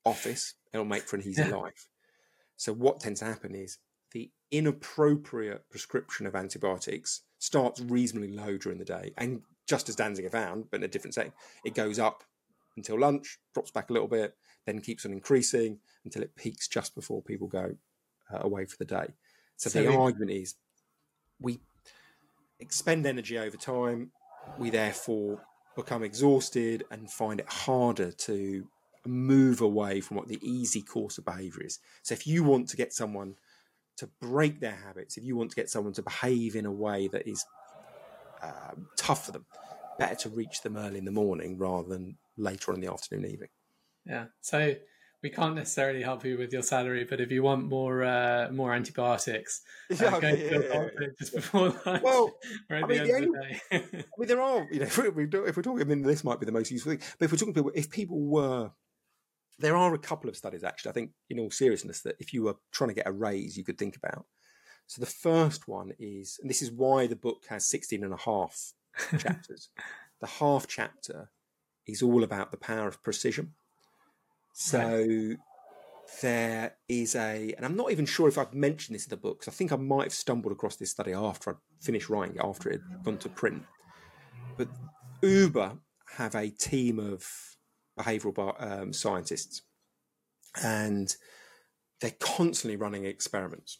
[0.05, 0.55] office.
[0.73, 1.55] It'll make for an easy yeah.
[1.55, 1.87] life.
[2.55, 3.77] So what tends to happen is
[4.11, 10.31] the inappropriate prescription of antibiotics starts reasonably low during the day, and just as Danziger
[10.31, 12.23] found, but in a different setting, it goes up
[12.79, 16.95] until lunch, drops back a little bit, then keeps on increasing until it peaks just
[16.95, 17.75] before people go
[18.33, 19.07] uh, away for the day.
[19.57, 20.55] So, so the argument is
[21.39, 21.59] we
[22.59, 24.11] expend energy over time,
[24.57, 25.41] we therefore
[25.75, 28.67] become exhausted and find it harder to
[29.05, 31.79] move away from what the easy course of behavior is.
[32.03, 33.35] So if you want to get someone
[33.97, 37.07] to break their habits, if you want to get someone to behave in a way
[37.09, 37.45] that is
[38.41, 39.45] um, tough for them,
[39.97, 43.30] better to reach them early in the morning rather than later on in the afternoon,
[43.30, 43.49] evening.
[44.06, 44.25] Yeah.
[44.41, 44.75] So
[45.21, 48.73] we can't necessarily help you with your salary, but if you want more uh, more
[48.73, 52.04] antibiotics, uh, yeah, uh, go yeah, yeah, yeah, just before lunch.
[52.04, 52.32] Well,
[52.69, 53.84] I mean, the the I
[54.17, 56.45] mean, there are you know if, we, if we're talking, I mean, this might be
[56.45, 57.02] the most useful thing.
[57.17, 58.71] But if we're talking people, if people were,
[59.60, 60.91] there are a couple of studies actually.
[60.91, 63.65] I think, in all seriousness, that if you were trying to get a raise, you
[63.65, 64.25] could think about.
[64.88, 68.17] So the first one is, and this is why the book has 16 and a
[68.17, 68.73] half
[69.19, 69.69] chapters.
[70.19, 71.30] the half chapter
[71.91, 73.54] is all about the power of precision.
[74.54, 75.38] So right.
[76.21, 79.39] there is a, and I'm not even sure if I've mentioned this in the book,
[79.39, 82.41] because I think I might have stumbled across this study after I'd finished writing it,
[82.43, 83.63] after it had gone to print.
[84.58, 84.67] But
[85.21, 85.78] Uber
[86.17, 87.25] have a team of
[87.97, 89.62] behavioral um, scientists,
[90.63, 91.15] and
[92.02, 93.80] they're constantly running experiments.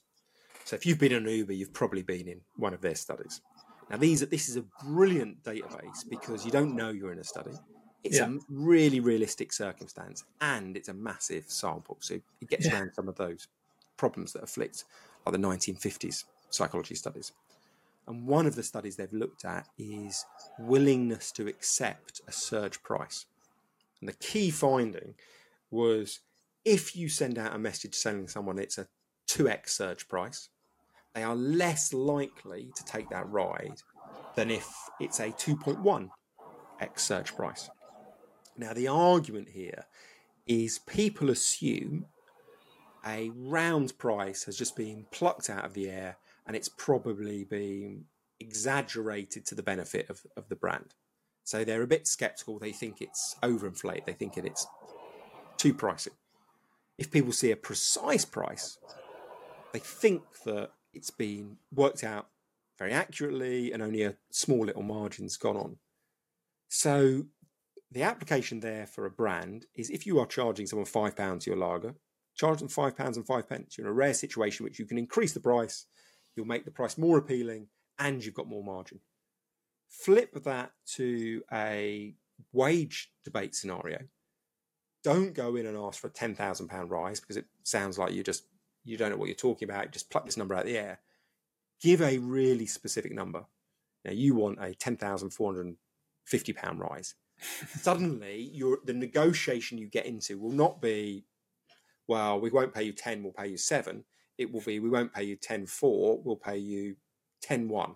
[0.66, 3.42] So if you've been in Uber, you've probably been in one of their studies.
[3.90, 7.52] Now, these this is a brilliant database because you don't know you're in a study.
[8.04, 8.30] It's yeah.
[8.30, 11.98] a really realistic circumstance and it's a massive sample.
[12.00, 12.76] So it gets yeah.
[12.76, 13.48] around some of those
[13.98, 14.86] problems that afflict
[15.26, 17.34] like the 1950s psychology studies.
[18.08, 20.26] And one of the studies they've looked at is
[20.58, 23.26] willingness to accept a surge price.
[24.00, 25.16] And the key finding
[25.70, 26.20] was
[26.66, 28.88] if you send out a message telling someone it's a
[29.28, 30.50] 2x surge price,
[31.14, 33.82] they are less likely to take that ride
[34.36, 34.68] than if
[35.00, 36.10] it's a 2.1x
[37.00, 37.70] surge price.
[38.60, 39.86] Now, the argument here
[40.46, 42.08] is people assume
[43.08, 48.04] a round price has just been plucked out of the air and it's probably been
[48.38, 50.94] exaggerated to the benefit of, of the brand.
[51.46, 52.60] So they're a bit skeptical.
[52.60, 54.06] They think it's overinflated.
[54.06, 54.68] They think it's
[55.56, 56.10] too pricey.
[56.98, 58.78] If people see a precise price,
[59.72, 62.28] they think that it's been worked out
[62.78, 65.78] very accurately and only a small little margin's gone on.
[66.68, 67.28] So
[67.92, 71.58] the application there for a brand is if you are charging someone five pounds your
[71.58, 71.96] lager,
[72.36, 73.78] charge them five pounds and five pence.
[73.78, 75.86] You're in a rare situation which you can increase the price,
[76.36, 79.00] you'll make the price more appealing, and you've got more margin.
[79.90, 82.14] Flip that to a
[82.54, 84.00] wage debate scenario.
[85.04, 88.14] Don't go in and ask for a ten thousand pound rise because it sounds like
[88.14, 88.44] you just
[88.84, 89.92] you don't know what you're talking about.
[89.92, 91.00] Just pluck this number out of the air.
[91.82, 93.46] Give a really specific number.
[94.06, 95.78] Now you want a ten thousand four hundred and
[96.26, 97.16] fifty pound rise
[97.68, 101.26] suddenly your the negotiation you get into will not be
[102.08, 104.04] well we won't pay you 10 we'll pay you 7
[104.38, 106.96] it will be we won't pay you 10 4 we'll pay you
[107.42, 107.96] 10 1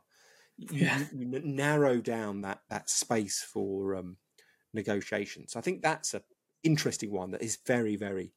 [0.57, 0.99] yeah.
[1.13, 4.17] you, you narrow down that that space for um,
[4.73, 6.21] negotiation so i think that's a
[6.63, 8.31] interesting one that is very very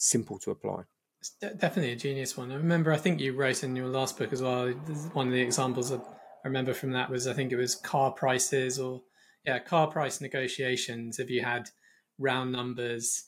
[0.00, 0.82] simple to apply.
[1.20, 2.50] It's definitely a genius one.
[2.50, 4.68] I remember i think you wrote in your last book as well
[5.12, 5.98] one of the examples i
[6.44, 9.02] remember from that was i think it was car prices or
[9.44, 11.18] yeah, car price negotiations.
[11.18, 11.70] If you had
[12.18, 13.24] round numbers,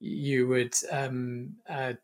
[0.00, 1.94] you would um, uh,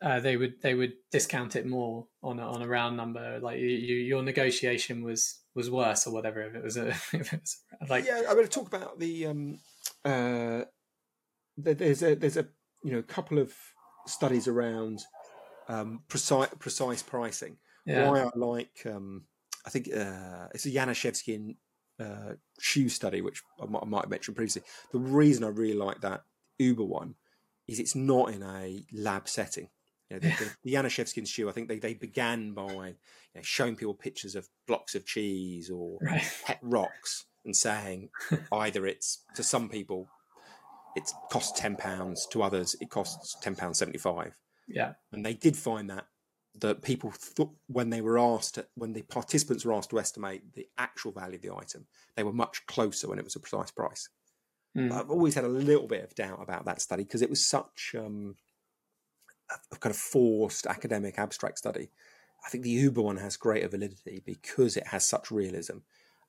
[0.00, 3.38] uh, they would they would discount it more on a, on a round number.
[3.40, 6.42] Like you, your negotiation was was worse or whatever.
[6.42, 9.26] If it was a if it was like yeah, I'm going to talk about the
[9.26, 9.58] um,
[10.04, 10.62] uh,
[11.56, 12.46] there's a there's a
[12.84, 13.52] you know couple of
[14.06, 15.00] studies around
[15.68, 17.56] um, precise precise pricing.
[17.86, 18.10] Yeah.
[18.10, 19.24] Why I like um,
[19.66, 21.56] I think uh, it's a Janiszewski and
[22.00, 24.62] uh, shoe study, which I might, I might, have mentioned previously.
[24.92, 26.22] The reason I really like that
[26.58, 27.14] Uber one
[27.66, 29.68] is it's not in a lab setting.
[30.10, 32.94] You know, the, the, the shoe, I think they, they began by you
[33.34, 36.22] know, showing people pictures of blocks of cheese or right.
[36.46, 38.08] pet rocks and saying
[38.52, 40.08] either it's to some people
[40.96, 44.34] it costs ten pounds, to others it costs ten pounds seventy five.
[44.66, 46.06] Yeah, and they did find that
[46.54, 50.66] that people thought when they were asked, when the participants were asked to estimate the
[50.76, 54.08] actual value of the item, they were much closer when it was a precise price.
[54.76, 54.92] Mm.
[54.92, 57.94] I've always had a little bit of doubt about that study because it was such
[57.98, 58.34] um,
[59.72, 61.90] a kind of forced academic abstract study.
[62.44, 65.78] I think the Uber one has greater validity because it has such realism.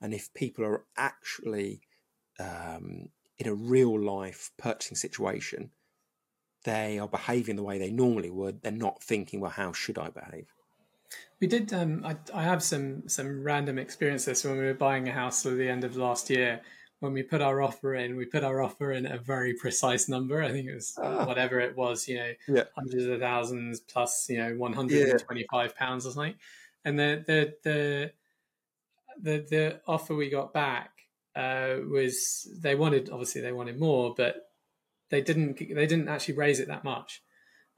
[0.00, 1.82] And if people are actually
[2.38, 5.70] um, in a real life purchasing situation,
[6.64, 8.62] they are behaving the way they normally would.
[8.62, 10.46] They're not thinking, well, how should I behave?
[11.40, 11.72] We did.
[11.72, 15.56] Um, I, I have some some random experiences when we were buying a house at
[15.56, 16.60] the end of last year.
[17.00, 20.42] When we put our offer in, we put our offer in a very precise number.
[20.42, 21.24] I think it was ah.
[21.24, 22.64] whatever it was, you know, yeah.
[22.76, 25.86] hundreds of thousands plus, you know, one hundred and twenty-five yeah.
[25.86, 26.34] pounds or something.
[26.84, 28.12] And the the the
[29.22, 30.90] the the offer we got back
[31.34, 34.49] uh, was they wanted obviously they wanted more, but
[35.10, 37.22] they didn't they didn't actually raise it that much.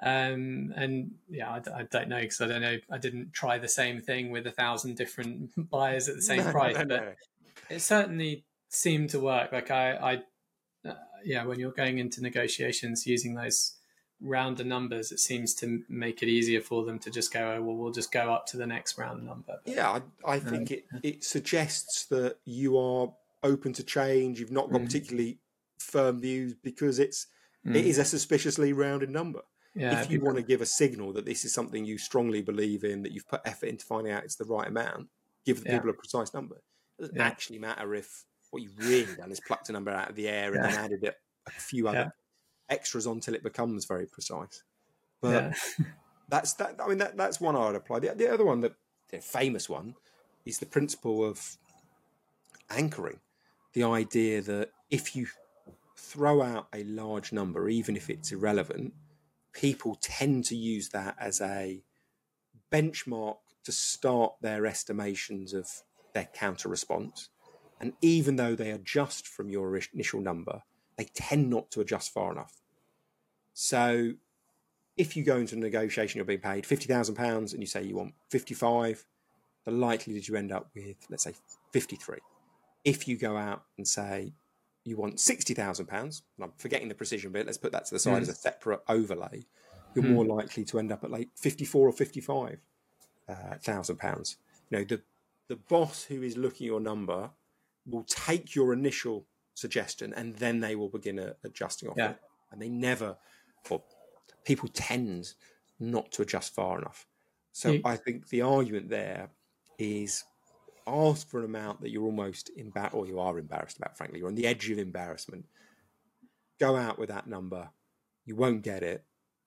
[0.02, 2.78] Um, and yeah, I, I don't know because I don't know.
[2.90, 6.50] I didn't try the same thing with a thousand different buyers at the same no,
[6.50, 7.16] price, no, no, but
[7.70, 9.52] it certainly seemed to work.
[9.52, 13.74] Like I, I uh, yeah, when you're going into negotiations using those
[14.20, 17.76] rounder numbers, it seems to make it easier for them to just go, oh, well,
[17.76, 19.60] we'll just go up to the next round number.
[19.64, 24.40] Yeah, I, I think um, it, it suggests that you are open to change.
[24.40, 24.86] You've not got mm.
[24.86, 25.38] particularly
[25.82, 27.26] firm views because it's
[27.66, 27.74] mm.
[27.74, 29.42] it is a suspiciously rounded number.
[29.74, 32.84] Yeah, if you want to give a signal that this is something you strongly believe
[32.84, 35.08] in, that you've put effort into finding out it's the right amount,
[35.46, 35.76] give the yeah.
[35.76, 36.56] people a precise number.
[36.98, 37.26] It doesn't yeah.
[37.26, 40.52] actually matter if what you've really done is plucked a number out of the air
[40.54, 41.14] and then added it,
[41.46, 42.12] a few other
[42.68, 44.62] extras until it becomes very precise.
[45.22, 45.54] But
[46.28, 46.78] that's that.
[46.82, 48.00] I mean, that, that's one I would apply.
[48.00, 48.74] The, the other one, the,
[49.10, 49.94] the famous one,
[50.44, 51.56] is the principle of
[52.70, 53.20] anchoring.
[53.72, 55.26] The idea that if you
[56.02, 58.92] throw out a large number, even if it's irrelevant,
[59.52, 61.82] people tend to use that as a
[62.72, 65.68] benchmark to start their estimations of
[66.12, 67.28] their counter response.
[67.80, 70.62] And even though they adjust from your initial number,
[70.96, 72.60] they tend not to adjust far enough.
[73.54, 74.12] So
[74.96, 78.14] if you go into a negotiation, you're being paid £50,000 and you say you want
[78.30, 79.04] 55,
[79.64, 81.34] the likelihood you end up with, let's say,
[81.72, 82.18] 53.
[82.84, 84.32] If you go out and say
[84.84, 87.46] you want sixty thousand pounds, and I'm forgetting the precision bit.
[87.46, 88.22] Let's put that to the side mm.
[88.22, 89.44] as a separate overlay.
[89.94, 90.14] You're mm.
[90.14, 92.58] more likely to end up at like fifty-four or fifty-five
[93.28, 94.36] uh, pounds.
[94.70, 95.02] You know, the
[95.48, 97.30] the boss who is looking at your number
[97.86, 102.10] will take your initial suggestion and then they will begin a, adjusting off yeah.
[102.10, 102.16] it.
[102.50, 103.16] And they never,
[103.68, 103.82] or
[104.44, 105.34] people tend
[105.78, 107.06] not to adjust far enough.
[107.52, 109.30] So I think the argument there
[109.78, 110.24] is
[110.86, 114.28] ask for an amount that you're almost embarrassed, or you are embarrassed about, frankly, you're
[114.28, 115.46] on the edge of embarrassment.
[116.60, 117.70] Go out with that number.
[118.24, 119.04] You won't get it,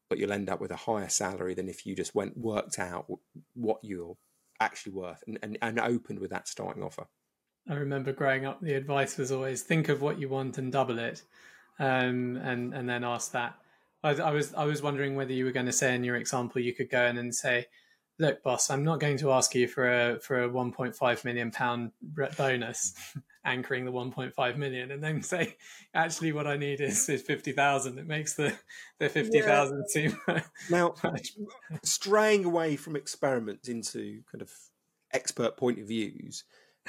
[0.10, 3.06] but you'll end up with a higher salary than if you just went worked out
[3.54, 4.18] what you're
[4.60, 7.08] actually worth and, and, and opened with that starting offer.
[7.70, 11.00] I remember growing up, the advice was always think of what you want and double
[11.00, 11.24] it,
[11.80, 13.56] um, and and then ask that.
[14.04, 16.62] I, I was I was wondering whether you were going to say in your example
[16.62, 17.66] you could go in and say,
[18.20, 21.92] look, boss, I'm not going to ask you for a for a 1.5 million pound
[22.38, 22.94] bonus,
[23.46, 25.56] anchoring the 1.5 million, and then say,
[25.94, 27.98] actually, what I need is, is 50,000.
[27.98, 28.54] It makes the
[29.00, 29.84] the 50,000 yeah.
[29.88, 30.18] seem
[30.70, 30.96] now
[31.84, 34.52] straying away from experiments into kind of
[35.14, 36.44] expert point of views,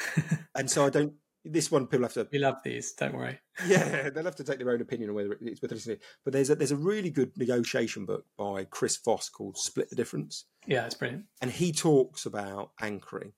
[0.55, 1.15] and so I don't
[1.53, 2.29] this one people have to.
[2.31, 2.93] We love these.
[2.93, 3.39] Don't worry.
[3.67, 5.97] Yeah, they'll have to take their own opinion on whether it's worth listening.
[6.25, 9.97] But there's a, there's a really good negotiation book by Chris Voss called "Split the
[9.97, 11.25] Difference." Yeah, it's brilliant.
[11.41, 13.33] And he talks about anchoring,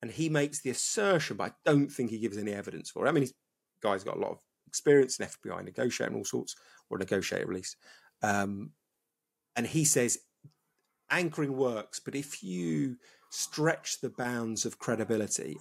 [0.00, 3.08] and he makes the assertion, but I don't think he gives any evidence for it.
[3.08, 3.34] I mean, he's
[3.82, 6.56] guy's got a lot of experience in FBI negotiating all sorts,
[6.90, 7.76] or negotiator at least.
[8.22, 8.70] Um,
[9.54, 10.18] and he says
[11.10, 12.96] anchoring works, but if you
[13.30, 15.56] stretch the bounds of credibility,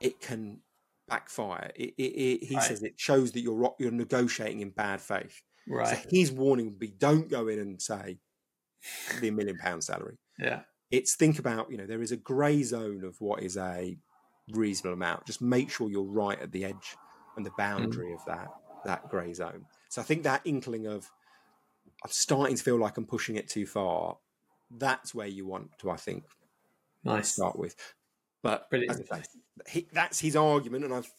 [0.00, 0.60] it can
[1.10, 1.72] backfire.
[1.74, 2.64] It, it, it, he right.
[2.64, 5.42] says it shows that you're you're negotiating in bad faith.
[5.68, 5.88] Right.
[5.88, 8.18] So his warning would be: don't go in and say
[9.20, 10.16] the million pound salary.
[10.38, 10.60] Yeah.
[10.90, 13.96] It's think about you know there is a grey zone of what is a
[14.52, 15.26] reasonable amount.
[15.26, 16.96] Just make sure you're right at the edge
[17.36, 18.14] and the boundary mm.
[18.14, 18.48] of that
[18.84, 19.66] that grey zone.
[19.88, 21.10] So I think that inkling of
[22.04, 24.16] I'm starting to feel like I'm pushing it too far.
[24.70, 26.24] That's where you want to, I think,
[27.04, 27.32] nice.
[27.32, 27.74] start with.
[28.42, 29.06] But Brilliant.
[29.68, 31.10] He, that's his argument, and I've.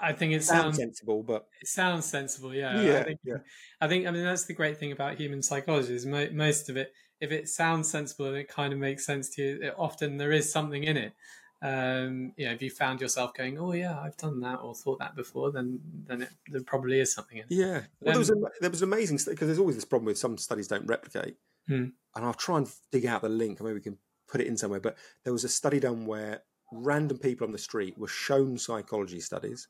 [0.00, 2.54] I think it sounds sensible, but it sounds sensible.
[2.54, 2.98] Yeah, yeah.
[2.98, 3.36] I think, yeah.
[3.80, 4.06] I think.
[4.06, 6.92] I mean, that's the great thing about human psychology is mo- most of it.
[7.20, 10.32] If it sounds sensible and it kind of makes sense to you, it, often there
[10.32, 11.12] is something in it.
[11.60, 14.98] Um, you know, if you found yourself going, "Oh yeah, I've done that or thought
[15.00, 17.50] that before," then then it, there probably is something in it.
[17.50, 20.38] Yeah, well, there was a, there was amazing because there's always this problem with some
[20.38, 21.36] studies don't replicate,
[21.68, 21.74] hmm.
[21.74, 23.60] and I'll try and dig out the link.
[23.60, 23.98] Maybe we can
[24.28, 24.80] put it in somewhere.
[24.80, 26.42] But there was a study done where
[26.74, 29.68] random people on the street were shown psychology studies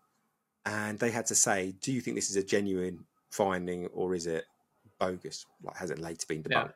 [0.67, 4.27] and they had to say, do you think this is a genuine finding or is
[4.27, 4.45] it
[4.99, 5.45] bogus?
[5.63, 6.73] Like, has it later been debunked?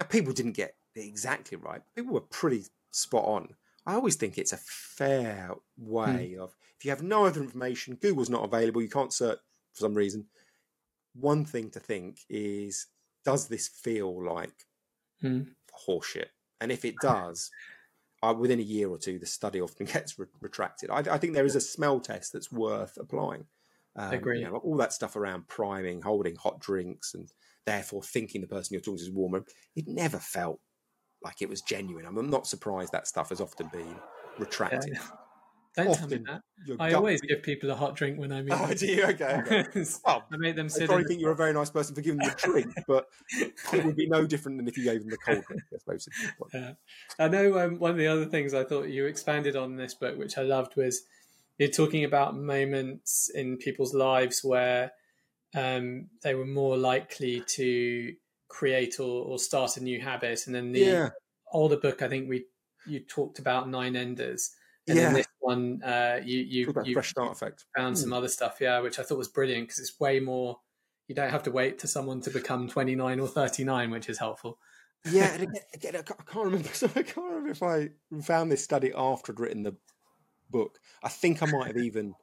[0.00, 0.06] Yeah.
[0.06, 1.82] people didn't get it exactly right.
[1.94, 3.54] People were pretty spot on.
[3.86, 8.30] I always think it's a fair way of if you have no other information, Google's
[8.30, 9.38] not available, you can't search
[9.72, 10.26] for some reason.
[11.14, 12.86] One thing to think is,
[13.24, 14.66] does this feel like
[15.20, 15.42] Hmm.
[15.86, 16.26] horseshit?
[16.60, 17.50] And if it does,
[18.22, 20.90] uh, within a year or two, the study often gets re- retracted.
[20.90, 23.46] I, I think there is a smell test that's worth applying.
[23.96, 24.40] Um, Agree.
[24.40, 27.30] You know, all that stuff around priming, holding hot drinks, and
[27.66, 29.44] therefore thinking the person you're talking to is warmer.
[29.74, 30.60] It never felt
[31.22, 32.06] like it was genuine.
[32.06, 33.96] I'm not surprised that stuff has often been
[34.38, 34.98] retracted.
[35.74, 36.42] Don't tell me that.
[36.78, 38.76] I always give people a hot drink when I meet Oh, them.
[38.76, 39.04] do you?
[39.04, 39.42] Okay.
[39.46, 39.64] okay.
[40.04, 40.84] Well, I make them sit.
[40.84, 43.06] I probably think you're a very nice person for giving them a drink, but
[43.72, 45.62] it would be no different than if you gave them the cold drink.
[45.74, 46.08] I suppose.
[46.08, 46.52] is the point.
[46.54, 46.72] Yeah.
[47.18, 49.94] I know um, one of the other things I thought you expanded on in this
[49.94, 51.02] book, which I loved, was
[51.58, 54.92] you're talking about moments in people's lives where
[55.54, 58.14] um, they were more likely to
[58.48, 60.46] create or, or start a new habit.
[60.46, 61.10] And then the Yeah,
[61.52, 62.46] older book, I think we
[62.86, 64.54] you talked about nine enders.
[64.88, 65.12] And Yeah.
[65.14, 67.64] this one, uh, you you, you fresh start effect.
[67.76, 70.60] found some other stuff, yeah, which I thought was brilliant because it's way more.
[71.08, 74.58] You don't have to wait to someone to become 29 or 39, which is helpful.
[75.10, 76.68] Yeah, and again, again, I can't remember.
[76.72, 77.90] So I can't remember if I
[78.22, 79.76] found this study after I'd written the
[80.50, 80.78] book.
[81.02, 82.14] I think I might have even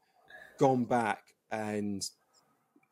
[0.59, 2.07] gone back and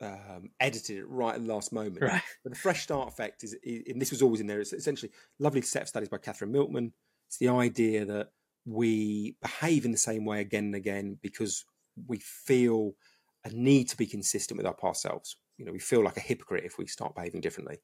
[0.02, 2.02] um, edited it right at the last moment.
[2.02, 2.22] Right.
[2.44, 4.60] But the fresh start effect is, and this was always in there.
[4.60, 6.94] It's essentially lovely set of studies by Katherine Milkman.
[7.28, 8.30] It's the idea that
[8.66, 11.66] we behave in the same way again and again because
[12.08, 12.94] we feel
[13.46, 15.38] a need to be consistent with our past selves.
[15.58, 17.78] You know, we feel like a hypocrite if we start behaving differently.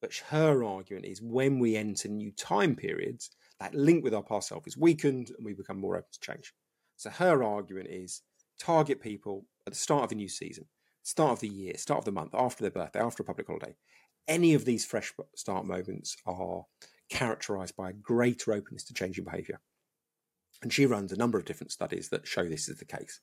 [0.00, 4.48] But her argument is when we enter new time periods, that link with our past
[4.48, 6.52] self is weakened and we become more open to change.
[6.96, 8.22] So her argument is
[8.58, 10.66] target people at the start of a new season,
[11.02, 13.74] start of the year, start of the month, after their birthday, after a public holiday.
[14.28, 16.64] Any of these fresh start moments are
[17.10, 19.60] characterized by a greater openness to changing behavior.
[20.64, 23.20] And she runs a number of different studies that show this is the case.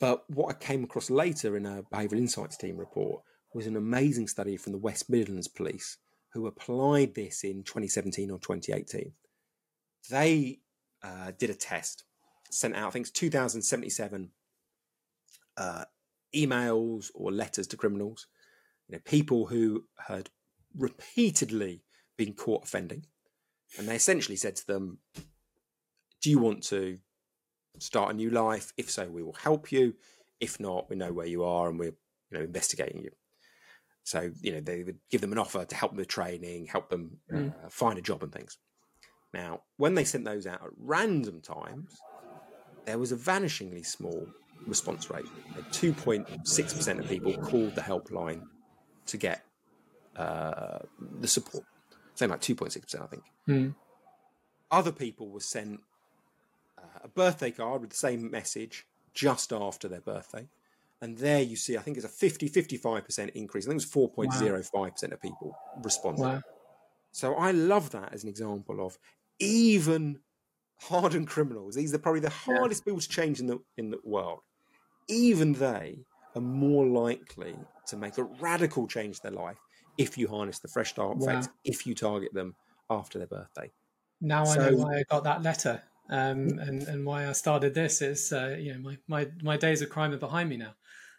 [0.00, 4.26] But what I came across later in a behavioural insights team report was an amazing
[4.26, 5.98] study from the West Midlands Police
[6.32, 9.12] who applied this in 2017 or 2018.
[10.08, 10.60] They
[11.02, 12.04] uh, did a test,
[12.50, 14.30] sent out, I think it's 2077
[15.58, 15.84] uh,
[16.34, 18.26] emails or letters to criminals,
[18.88, 20.30] you know, people who had
[20.74, 21.82] repeatedly
[22.16, 23.04] been caught offending.
[23.76, 25.00] And they essentially said to them,
[26.22, 26.98] Do you want to
[27.78, 28.72] start a new life?
[28.76, 29.94] If so, we will help you.
[30.40, 31.96] If not, we know where you are and we're
[32.30, 33.10] you know investigating you.
[34.04, 36.88] So you know they would give them an offer to help them with training, help
[36.88, 38.58] them uh, find a job and things.
[39.32, 41.96] Now, when they sent those out at random times,
[42.86, 44.26] there was a vanishingly small
[44.66, 45.26] response rate.
[45.70, 48.42] Two point six percent of people called the helpline
[49.06, 49.44] to get
[50.16, 50.78] uh,
[51.20, 51.64] the support.
[52.14, 53.22] Something like two point six percent, I think.
[53.46, 53.68] Hmm.
[54.70, 55.89] Other people were sent uh,
[57.02, 60.48] a birthday card with the same message just after their birthday.
[61.00, 63.66] And there you see, I think it's a 50, 55% increase.
[63.66, 66.32] I think it was 4.05% of people responded.
[66.32, 66.40] Wow.
[67.12, 68.98] So I love that as an example of
[69.38, 70.22] even
[70.80, 71.74] hardened criminals.
[71.76, 74.40] These are probably the hardest people to change in the in the world.
[75.08, 79.60] Even they are more likely to make a radical change in their life
[79.98, 81.18] if you harness the fresh start Wow.
[81.18, 82.56] effect, if you target them
[82.90, 83.72] after their birthday.
[84.20, 88.02] Now I know why I got that letter um, and, and why I started this.
[88.02, 90.74] is uh, you know, my, my, my days of crime are behind me now.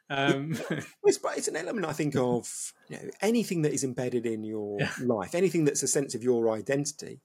[0.10, 0.58] Um,
[1.04, 2.48] It's, it's an element, I think, of
[2.88, 4.92] you know, anything that is embedded in your Yeah.
[5.04, 7.22] life, anything that's a sense of your identity.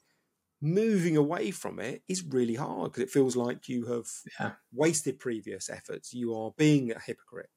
[0.63, 4.07] Moving away from it is really hard because it feels like you have
[4.41, 4.53] Yeah.
[4.73, 6.15] wasted previous efforts.
[6.15, 7.51] You are being a hypocrite.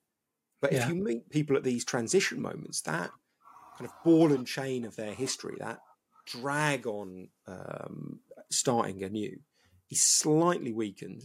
[0.62, 0.80] But Yeah.
[0.84, 3.12] if you meet people at these transition moments, that
[3.78, 5.80] kind of ball and chain of their history, that
[6.26, 8.20] drag on um,
[8.52, 9.40] starting anew,
[9.90, 11.24] is slightly weakened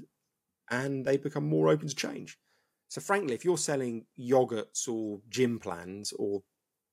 [0.71, 2.39] and they become more open to change.
[2.89, 6.43] So, frankly, if you're selling yogurts or gym plans or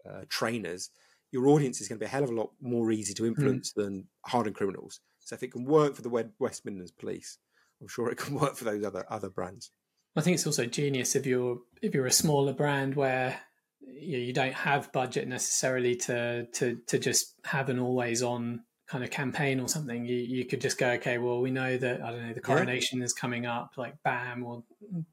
[0.09, 0.89] uh, trainers,
[1.31, 3.71] your audience is going to be a hell of a lot more easy to influence
[3.73, 4.99] than hardened criminals.
[5.19, 7.37] So, if it can work for the West Midlands Police,
[7.79, 9.71] I'm sure it can work for those other other brands.
[10.15, 13.39] I think it's also genius if you're if you're a smaller brand where
[13.79, 18.63] you, know, you don't have budget necessarily to to to just have an always on
[18.91, 20.05] kind of campaign or something.
[20.05, 23.01] You you could just go, okay, well we know that I don't know the coronation
[23.01, 24.65] is coming up, like bam, we'll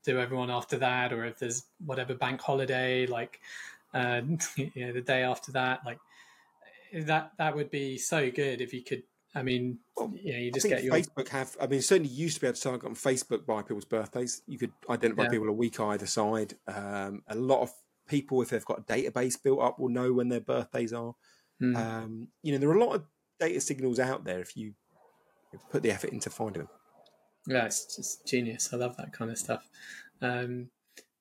[0.05, 3.41] do everyone after that, or if there's whatever bank holiday, like
[3.95, 4.20] uh,
[4.57, 6.01] you know the day after that, like
[6.93, 9.05] that that would be so good if you could.
[9.35, 11.57] I mean, Well, you know, you I just think get your Facebook have.
[11.61, 14.43] I mean, certainly used to be able to target on Facebook by people's birthdays.
[14.49, 15.29] You could identify Yeah.
[15.29, 16.55] people a week either side.
[16.66, 17.72] Um, a lot of
[18.09, 21.14] people, if they've got a database built up, will know when their birthdays are.
[21.62, 21.76] Mm.
[21.76, 23.05] Um, you know, there are a lot of
[23.41, 24.74] data signals out there if you
[25.70, 26.68] put the effort into finding them.
[27.47, 28.70] Yeah, it's just genius.
[28.72, 29.66] I love that kind of stuff.
[30.20, 30.68] Um,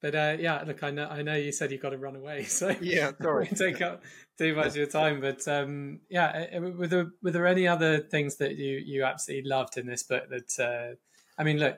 [0.02, 2.44] but uh, yeah, look, I know I know you said you've got to run away,
[2.60, 3.48] so Yeah, sorry.
[3.56, 4.04] take up
[4.38, 5.22] too much of your time.
[5.22, 9.50] But um, yeah, uh, were there were there any other things that you you absolutely
[9.50, 10.24] loved in this book?
[10.30, 10.96] That uh,
[11.40, 11.78] I mean, look,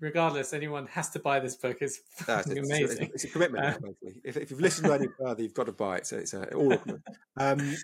[0.00, 1.78] regardless, anyone has to buy this book.
[1.80, 3.10] It's No, fucking it's, it's- amazing.
[3.14, 3.90] It's, a commitment, Uh.
[4.24, 6.06] If, if you've listened to any further, you've got to buy it.
[6.06, 7.04] So it's a, all a commitment.
[7.36, 7.76] Um,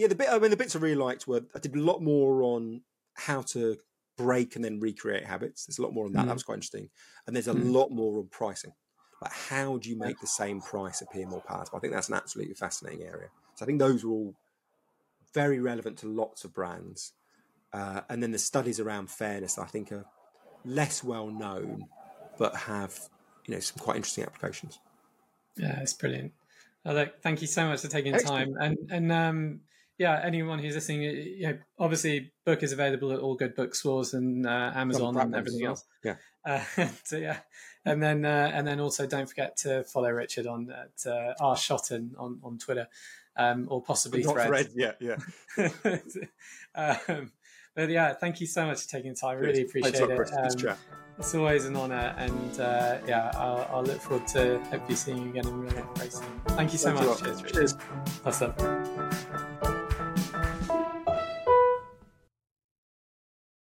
[0.00, 0.28] yeah, the bit.
[0.28, 2.82] I mean, the bits I really liked were I did a lot more on
[3.14, 3.78] how to
[4.16, 5.66] break and then recreate habits.
[5.66, 6.26] There's a lot more on that.
[6.26, 6.26] Mm.
[6.26, 6.90] That was quite interesting.
[7.26, 7.54] And there's a Mm.
[7.54, 8.74] lot more on pricing.
[9.20, 11.76] Like how do you make the same price appear more palatable?
[11.78, 13.28] I think that's an absolutely fascinating area.
[13.54, 14.36] So I think those are all
[15.34, 17.12] very relevant to lots of brands.
[17.72, 20.06] Uh, and then the studies around fairness, I think, are
[20.64, 21.90] less well known,
[22.38, 23.08] but have
[23.46, 24.80] you know some quite interesting applications.
[25.56, 26.34] Yeah, it's brilliant.
[26.84, 28.16] Uh, look, thank you so much for taking Excellent.
[28.16, 28.54] time.
[28.60, 29.60] And and um,
[30.00, 34.46] yeah, anyone who's listening, you know, obviously, book is available at all good bookstores and
[34.46, 35.84] uh, Amazon and everything else.
[36.02, 36.14] Yeah.
[36.42, 36.64] Uh,
[37.04, 37.40] so yeah,
[37.84, 41.54] and then uh, and then also don't forget to follow Richard on at uh, R
[41.54, 42.88] Shotton on on Twitter,
[43.36, 44.46] um, or possibly Not.
[44.46, 45.18] Threads, yeah, yeah.
[46.74, 47.32] um,
[47.76, 49.38] but yeah, thank you so much for taking the time.
[49.38, 50.16] Really appreciate lot, it.
[50.16, 50.32] Chris.
[50.32, 50.78] Um, chat.
[51.18, 55.28] it's always an honour, and uh, yeah, I'll, I'll look forward to hopefully seeing you
[55.28, 56.40] again in real life very soon.
[56.46, 57.22] Thank you so Thanks much.
[57.22, 57.54] Cheers, Richard.
[57.54, 57.76] Cheers.
[58.24, 58.79] Awesome.